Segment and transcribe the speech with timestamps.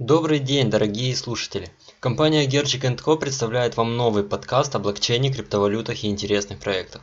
[0.00, 1.70] Добрый день, дорогие слушатели!
[2.00, 7.02] Компания Gerchik Co представляет вам новый подкаст о блокчейне, криптовалютах и интересных проектах.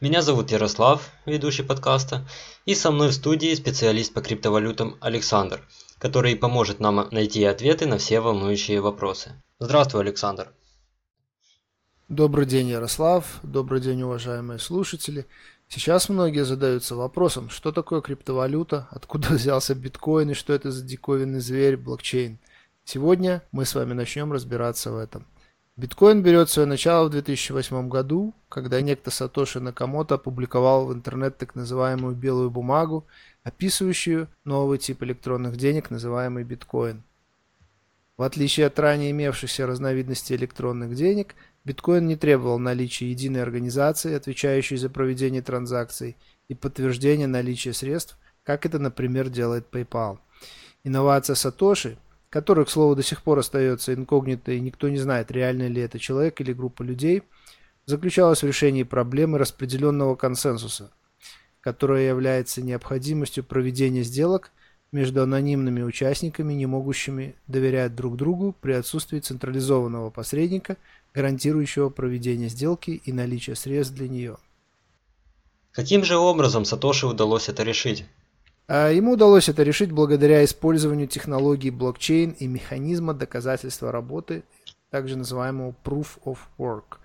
[0.00, 2.26] Меня зовут Ярослав, ведущий подкаста,
[2.64, 5.68] и со мной в студии специалист по криптовалютам Александр,
[5.98, 9.32] который поможет нам найти ответы на все волнующие вопросы.
[9.58, 10.50] Здравствуй, Александр!
[12.08, 13.38] Добрый день, Ярослав.
[13.42, 15.26] Добрый день, уважаемые слушатели.
[15.72, 21.38] Сейчас многие задаются вопросом, что такое криптовалюта, откуда взялся биткоин и что это за диковинный
[21.38, 22.40] зверь блокчейн.
[22.84, 25.28] Сегодня мы с вами начнем разбираться в этом.
[25.76, 31.54] Биткоин берет свое начало в 2008 году, когда некто Сатоши Накамото опубликовал в интернет так
[31.54, 33.06] называемую белую бумагу,
[33.44, 37.04] описывающую новый тип электронных денег, называемый биткоин.
[38.16, 44.76] В отличие от ранее имевшихся разновидностей электронных денег, биткоин не требовал наличия единой организации, отвечающей
[44.76, 46.16] за проведение транзакций,
[46.48, 50.18] и подтверждения наличия средств, как это, например, делает PayPal.
[50.82, 51.96] Инновация Сатоши,
[52.28, 55.98] которая, к слову, до сих пор остается инкогнитой и никто не знает, реально ли это
[55.98, 57.22] человек или группа людей,
[57.86, 60.90] заключалась в решении проблемы распределенного консенсуса,
[61.60, 64.50] которая является необходимостью проведения сделок
[64.92, 70.76] между анонимными участниками, не могущими доверять друг другу при отсутствии централизованного посредника,
[71.14, 74.36] гарантирующего проведение сделки и наличие средств для нее.
[75.72, 78.04] Каким же образом Сатоши удалось это решить?
[78.66, 84.44] А ему удалось это решить благодаря использованию технологии блокчейн и механизма доказательства работы,
[84.90, 86.98] также называемого Proof of Work.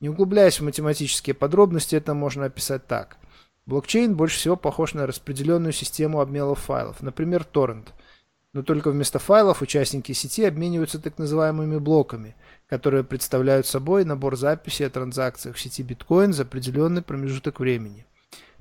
[0.00, 3.16] Не углубляясь в математические подробности, это можно описать так.
[3.66, 7.92] Блокчейн больше всего похож на распределенную систему обмена файлов, например, торрент.
[8.52, 12.34] Но только вместо файлов участники сети обмениваются так называемыми блоками,
[12.68, 18.04] которые представляют собой набор записей о транзакциях в сети биткоин за определенный промежуток времени.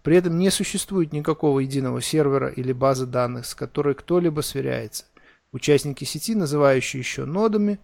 [0.03, 5.05] При этом не существует никакого единого сервера или базы данных, с которой кто-либо сверяется.
[5.51, 7.79] Участники сети, называющие еще нодами,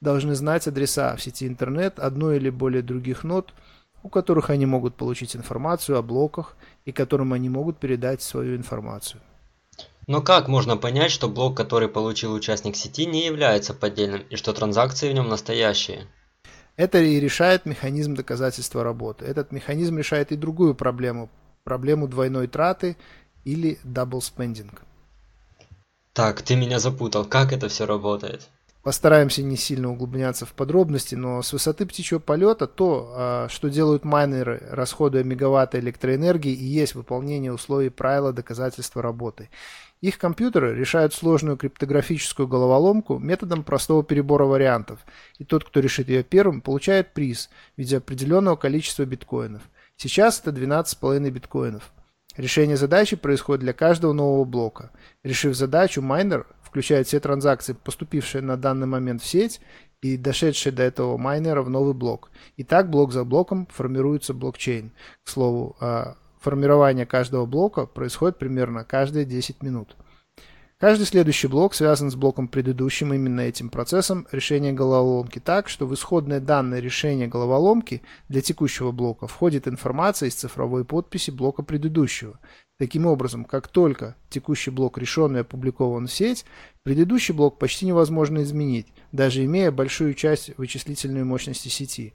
[0.00, 3.54] должны знать адреса в сети интернет одной или более других нод–
[4.06, 9.20] у которых они могут получить информацию о блоках и которым они могут передать свою информацию.
[10.06, 14.52] Но как можно понять, что блок, который получил участник сети, не является поддельным и что
[14.52, 16.06] транзакции в нем настоящие?
[16.76, 19.24] Это и решает механизм доказательства работы.
[19.24, 21.28] Этот механизм решает и другую проблему,
[21.64, 22.96] проблему двойной траты
[23.44, 24.70] или double spending.
[26.12, 27.24] Так, ты меня запутал.
[27.24, 28.48] Как это все работает?
[28.86, 34.04] Постараемся не сильно углубляться в подробности, но с высоты птичьего полета то, а, что делают
[34.04, 39.50] майнеры, расходуя мегаватты электроэнергии, и есть выполнение условий правила доказательства работы.
[40.02, 45.00] Их компьютеры решают сложную криптографическую головоломку методом простого перебора вариантов,
[45.38, 49.62] и тот, кто решит ее первым, получает приз в виде определенного количества биткоинов.
[49.96, 51.90] Сейчас это 12,5 биткоинов.
[52.36, 54.90] Решение задачи происходит для каждого нового блока.
[55.24, 59.62] Решив задачу, майнер включает все транзакции, поступившие на данный момент в сеть
[60.02, 62.30] и дошедшие до этого майнера в новый блок.
[62.58, 64.92] И так блок за блоком формируется блокчейн.
[65.24, 69.96] К слову, а, формирование каждого блока происходит примерно каждые 10 минут.
[70.78, 75.94] Каждый следующий блок связан с блоком предыдущим именно этим процессом решения головоломки так, что в
[75.94, 82.38] исходные данные решения головоломки для текущего блока входит информация из цифровой подписи блока предыдущего.
[82.78, 86.44] Таким образом, как только текущий блок решен и опубликован в сеть,
[86.82, 92.12] предыдущий блок почти невозможно изменить, даже имея большую часть вычислительной мощности сети.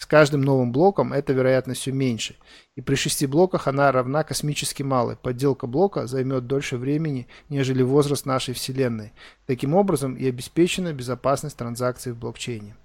[0.00, 2.36] С каждым новым блоком эта вероятность все меньше,
[2.74, 5.16] и при шести блоках она равна космически малой.
[5.16, 9.12] Подделка блока займет дольше времени, нежели возраст нашей Вселенной.
[9.46, 12.76] Таким образом и обеспечена безопасность транзакций в блокчейне.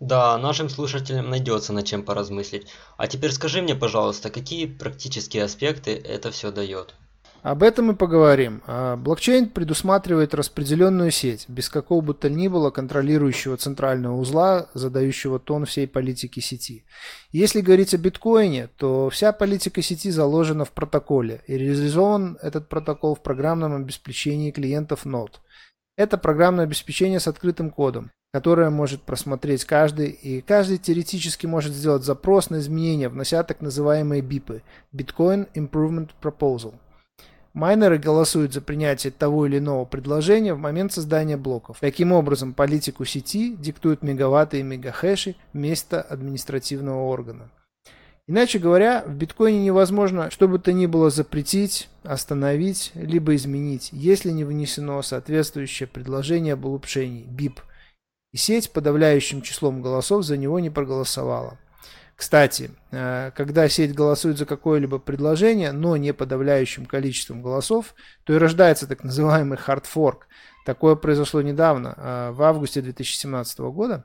[0.00, 2.68] Да, нашим слушателям найдется над чем поразмыслить.
[2.96, 6.94] А теперь скажи мне, пожалуйста, какие практические аспекты это все дает?
[7.42, 8.62] Об этом и поговорим.
[8.68, 15.40] А, блокчейн предусматривает распределенную сеть, без какого бы то ни было контролирующего центрального узла, задающего
[15.40, 16.84] тон всей политики сети.
[17.32, 23.16] Если говорить о биткоине, то вся политика сети заложена в протоколе, и реализован этот протокол
[23.16, 25.40] в программном обеспечении клиентов нод.
[25.96, 32.04] Это программное обеспечение с открытым кодом, которое может просмотреть каждый, и каждый теоретически может сделать
[32.04, 34.62] запрос на изменения, внося так называемые бипы–
[34.94, 36.74] Bitcoin Improvement Proposal–
[37.54, 41.78] Майнеры голосуют за принятие того или иного предложения в момент создания блоков.
[41.80, 47.50] Таким образом, политику сети диктуют мегаватты и мегахэши вместо административного органа.
[48.26, 54.30] Иначе говоря, в биткоине невозможно что бы то ни было запретить, остановить, либо изменить, если
[54.30, 57.58] не внесено соответствующее предложение об улучшении, BIP,
[58.32, 61.58] и сеть подавляющим числом голосов за него не проголосовала.
[62.22, 68.38] Кстати, э, когда сеть голосует за какое-либо предложение, но не подавляющим количеством голосов, то и
[68.38, 70.18] рождается так называемый fork.
[70.64, 74.04] Такое произошло недавно, э, в августе 2017 года,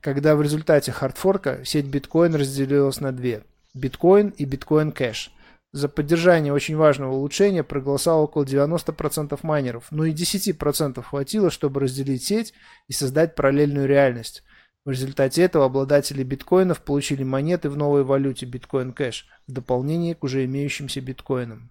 [0.00, 5.30] когда в результате хардфорка сеть биткоин разделилась на две– биткоин и биткоин кэш.
[5.70, 12.24] За поддержание очень важного улучшения проголосовало около 90% майнеров, но и 10% хватило, чтобы разделить
[12.24, 12.52] сеть
[12.88, 14.42] и создать параллельную реальность.
[14.84, 20.22] В результате этого обладатели биткоинов получили монеты в новой валюте биткоин кэш в дополнение к
[20.24, 21.70] уже имеющимся биткоинам.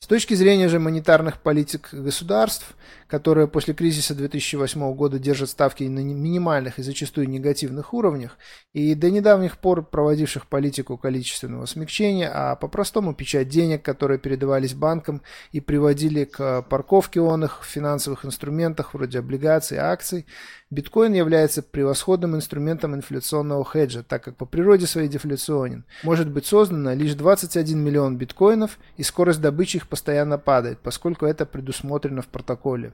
[0.00, 2.76] С точки зрения же монетарных политик государств,
[3.08, 8.38] которые после кризиса 2008 года держат ставки на минимальных и зачастую негативных уровнях,
[8.72, 15.20] и до недавних пор проводивших политику количественного смягчения, а по-простому печать денег, которые передавались банкам
[15.50, 20.26] и приводили к парковке он их в финансовых инструментах вроде облигаций, акций,
[20.70, 25.86] Биткоин является превосходным инструментом инфляционного хеджа, так как по природе своей дефляционен.
[26.02, 31.46] Может быть создано лишь 21 миллион биткоинов, и скорость добычи их постоянно падает, поскольку это
[31.46, 32.92] предусмотрено в протоколе.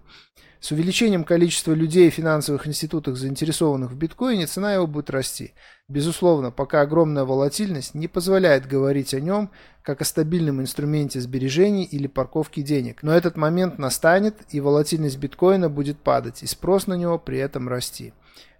[0.60, 5.52] С увеличением количества людей и финансовых институтов, заинтересованных в биткоине, цена его будет расти.
[5.88, 9.50] Безусловно, пока огромная волатильность не позволяет говорить о нем
[9.82, 13.02] как о стабильном инструменте сбережений или парковки денег.
[13.02, 17.68] Но этот момент настанет, и волатильность биткоина будет падать, и спрос на него при этом
[17.68, 18.14] расти.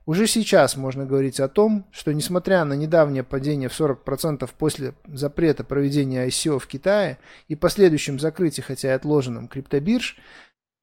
[0.06, 5.65] Уже сейчас можно говорить о том, что несмотря на недавнее падение в 40% после запрета
[5.65, 7.19] проведения ICO в Китае
[7.49, 10.17] и последующем закрытии, хотя и отложенном, криптобирж,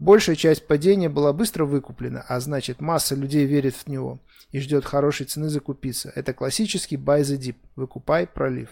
[0.02, 4.20] Большая часть падения была быстро выкуплена, а значит масса людей верит в него
[4.50, 6.12] и ждет хорошей цены закупиться.
[6.16, 8.70] Это классический buy the dip, выкупай пролив.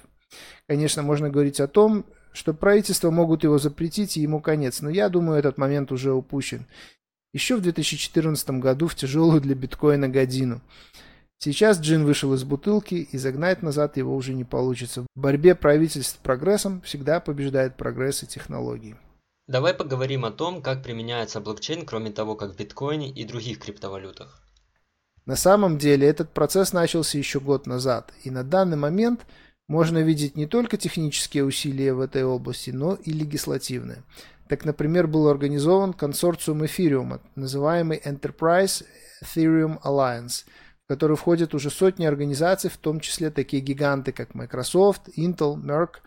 [0.68, 5.07] Конечно, можно говорить о том, что правительства могут его запретить и ему конец, но я
[5.07, 6.66] думаю, этот момент уже упущен.
[7.34, 10.62] Еще в 2014 году в тяжелую для биткоина годину.
[11.38, 15.04] Сейчас джин вышел из бутылки, и загнать назад его уже не получится.
[15.16, 18.98] В борьбе правительств с прогрессом всегда побеждает прогресс и технологии.
[19.48, 24.44] Давай поговорим о том, как применяется блокчейн, кроме того, как в биткоине и других криптовалютах.
[25.26, 29.26] На самом деле этот процесс начался еще год назад, и на данный момент
[29.68, 34.04] можно видеть не только технические усилия в этой области, но и легислативные.
[34.50, 38.84] Так, например, был организован консорциум эфириума, называемый Enterprise
[39.24, 40.46] Ethereum Alliance,
[40.86, 45.98] в который входят уже сотни организаций, в том числе такие гиганты, как Microsoft, Intel, Merck,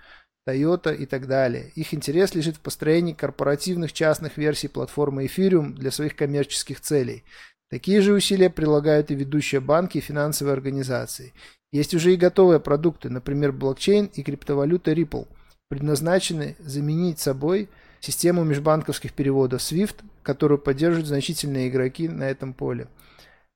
[0.48, 1.70] Toyota и так далее.
[1.76, 7.22] Их интерес лежит в построении корпоративных частных версий платформы Ethereum для своих коммерческих целей.
[7.70, 11.32] Такие же усилия прилагают и ведущие банки и финансовые организации.
[11.70, 15.28] Есть уже и готовые продукты, например, блокчейн и криптовалюта Ripple,
[15.68, 17.70] предназначены заменить собой
[18.02, 22.88] систему межбанковских переводов SWIFT, которую поддерживают значительные игроки на этом поле.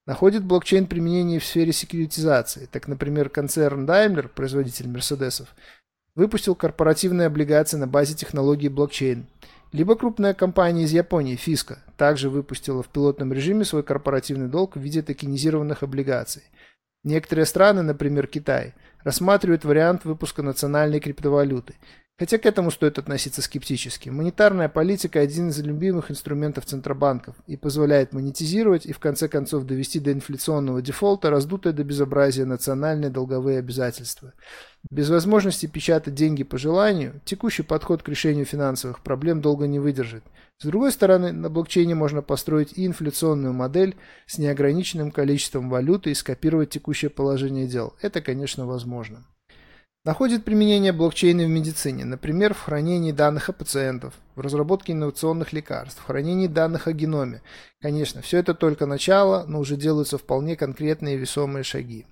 [0.06, 2.69] Находит блокчейн применение в сфере секьюритизации.
[2.70, 5.48] Так, например, концерн Daimler, производитель Мерседесов,
[6.14, 9.26] выпустил корпоративные облигации на базе технологии блокчейн.
[9.72, 14.81] Либо крупная компания из Японии, Fisker, также выпустила в пилотном режиме свой корпоративный долг в
[14.81, 16.44] виде токенизированных облигаций.
[17.02, 21.75] Некоторые страны, например Китай, рассматривают вариант выпуска национальной криптовалюты.
[22.19, 24.09] Хотя к этому стоит относиться скептически.
[24.09, 30.01] Монетарная политика– один из любимых инструментов центробанков и позволяет монетизировать и в конце концов довести
[30.01, 34.33] до инфляционного дефолта раздутое до безобразия национальные долговые обязательства.
[34.91, 40.25] Без возможности печатать деньги по желанию, текущий подход к решению финансовых проблем долго не выдержит.
[40.57, 46.15] С другой стороны, на блокчейне можно построить и инфляционную модель с неограниченным количеством валюты и
[46.15, 47.94] скопировать текущее положение дел.
[48.01, 49.27] Это, конечно, возможно.
[50.06, 56.01] Находит применение блокчейна в медицине, например, в хранении данных о пациентах, в разработке инновационных лекарств,
[56.01, 57.43] в хранении данных о геноме.
[57.81, 62.06] Конечно, все это только начало, но уже делаются вполне конкретные весомые шаги.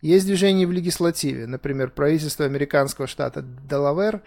[0.00, 4.22] Есть движение в легислативе, например, правительство американского штата Делавер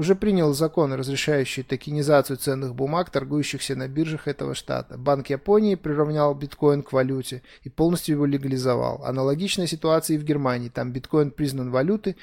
[0.00, 4.96] уже приняло закон, разрешающий токенизацию ценных бумаг, торгующихся на биржах этого штата.
[4.96, 9.04] Банк Японии приравнял биткоин к валюте и полностью его легализовал.
[9.04, 10.70] Аналогичная ситуация и в Германии.
[10.70, 12.16] Там биткоин признан валютой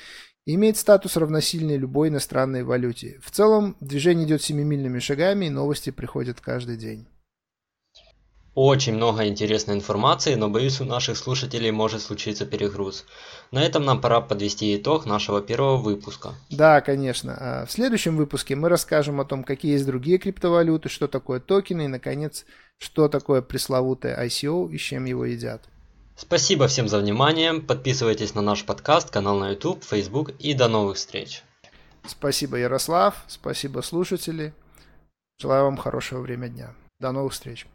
[0.45, 3.19] и имеет статус равносильный любой иностранной валюте.
[3.23, 7.07] В целом, движение идет семимильными шагами, и новости приходят каждый день.
[8.59, 13.05] Очень много интересной информации, но боюсь у наших слушателей может случиться перегруз.
[13.51, 16.33] На этом нам пора подвести итог нашего первого выпуска.
[16.49, 17.37] Да, конечно.
[17.39, 21.85] А в следующем выпуске мы расскажем о том, какие есть другие криптовалюты, что такое токены
[21.85, 22.47] и, наконец,
[22.79, 25.61] что такое пресловутое ICO и с чем его едят.
[26.15, 27.61] Спасибо всем за внимание.
[27.61, 31.43] Подписывайтесь на наш подкаст, канал на YouTube, Facebook и до новых встреч.
[32.07, 33.23] Спасибо, Ярослав.
[33.27, 34.51] Спасибо, слушатели.
[35.39, 36.73] Желаю вам хорошего времени дня.
[36.99, 37.67] До новых встреч.